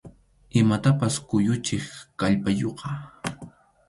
Imatapas 0.61 1.13
kuyuchiq 1.27 1.85
kallpayuqqa. 2.19 2.89